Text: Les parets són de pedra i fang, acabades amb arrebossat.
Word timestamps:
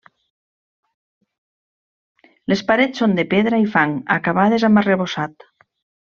Les 2.53 2.63
parets 2.71 3.01
són 3.01 3.13
de 3.19 3.25
pedra 3.33 3.59
i 3.65 3.67
fang, 3.75 3.93
acabades 4.17 4.65
amb 4.71 4.83
arrebossat. 4.83 5.47